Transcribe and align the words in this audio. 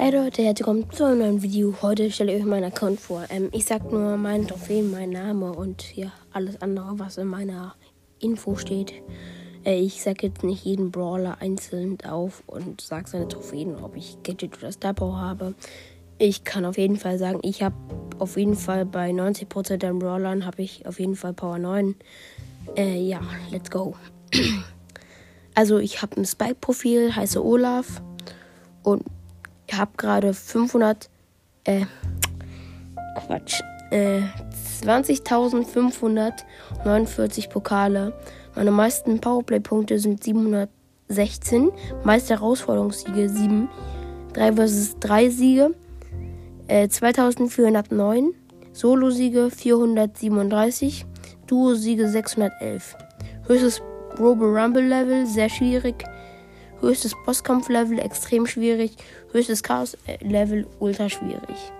Hey 0.00 0.12
Leute, 0.12 0.42
herzlich 0.42 0.64
willkommen 0.64 0.92
zu 0.92 1.04
einem 1.06 1.18
neuen 1.18 1.42
Video. 1.42 1.74
Heute 1.82 2.08
stelle 2.12 2.32
ich 2.32 2.40
euch 2.40 2.46
meinen 2.46 2.70
Account 2.72 3.00
vor. 3.00 3.24
Ähm, 3.30 3.48
ich 3.50 3.64
sag 3.64 3.90
nur 3.90 4.16
meinen 4.16 4.46
Trophäen, 4.46 4.92
meinen 4.92 5.10
Namen 5.10 5.42
und 5.52 5.96
ja, 5.96 6.12
alles 6.32 6.62
andere, 6.62 7.00
was 7.00 7.18
in 7.18 7.26
meiner 7.26 7.74
Info 8.20 8.54
steht. 8.54 8.92
Äh, 9.64 9.80
ich 9.80 10.00
sag 10.00 10.22
jetzt 10.22 10.44
nicht 10.44 10.64
jeden 10.64 10.92
Brawler 10.92 11.38
einzeln 11.40 11.98
auf 12.08 12.44
und 12.46 12.80
sag 12.80 13.08
seine 13.08 13.26
Trophäen, 13.26 13.74
ob 13.74 13.96
ich 13.96 14.16
Gadget 14.22 14.56
oder 14.58 14.70
Star 14.70 14.94
Power 14.94 15.20
habe. 15.20 15.54
Ich 16.18 16.44
kann 16.44 16.64
auf 16.64 16.78
jeden 16.78 16.96
Fall 16.96 17.18
sagen, 17.18 17.40
ich 17.42 17.64
habe 17.64 17.74
auf 18.20 18.36
jeden 18.36 18.54
Fall 18.54 18.86
bei 18.86 19.10
90% 19.10 19.78
der 19.78 19.94
Brawlern 19.94 20.46
habe 20.46 20.62
ich 20.62 20.86
auf 20.86 21.00
jeden 21.00 21.16
Fall 21.16 21.32
Power 21.32 21.58
9. 21.58 21.96
Äh, 22.76 23.00
ja, 23.00 23.20
let's 23.50 23.68
go. 23.68 23.96
also 25.56 25.78
ich 25.78 26.02
habe 26.02 26.18
ein 26.18 26.24
Spike-Profil, 26.24 27.16
heiße 27.16 27.44
Olaf 27.44 28.00
und 28.84 29.02
ich 29.68 29.76
habe 29.76 29.90
gerade 29.96 30.34
500, 30.34 31.08
äh, 31.64 31.86
Quatsch, 33.26 33.60
äh, 33.90 34.20
20.549 34.82 37.50
Pokale. 37.50 38.12
Meine 38.54 38.70
meisten 38.70 39.20
Powerplay-Punkte 39.20 39.98
sind 39.98 40.22
716, 40.24 41.70
meiste 42.02 42.32
Herausforderungssiege 42.34 43.28
7, 43.28 43.68
3 44.32 44.54
vs 44.54 44.96
3 45.00 45.28
Siege, 45.30 45.74
äh, 46.66 46.88
2409, 46.88 48.34
Solo-Siege 48.72 49.50
437, 49.50 51.04
Duo-Siege 51.46 52.08
611. 52.08 52.96
Höchstes 53.46 53.82
Robo 54.18 54.46
Rumble 54.46 54.86
Level, 54.86 55.26
sehr 55.26 55.48
schwierig, 55.48 56.04
Höchstes 56.80 57.14
Bosskampf-Level 57.24 57.98
extrem 57.98 58.46
schwierig. 58.46 58.96
Höchstes 59.32 59.62
Chaos-Level 59.62 60.66
ultra 60.78 61.08
schwierig. 61.08 61.72